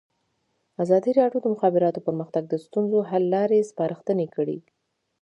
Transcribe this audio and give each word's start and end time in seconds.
ازادي 0.83 1.11
راډیو 1.19 1.39
د 1.41 1.43
د 1.43 1.47
مخابراتو 1.53 2.05
پرمختګ 2.07 2.43
د 2.49 2.53
ستونزو 2.65 2.97
حل 3.09 3.23
لارې 3.35 3.67
سپارښتنې 3.71 4.27
کړي. 4.35 4.57